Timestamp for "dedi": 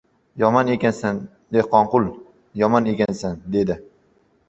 3.59-3.83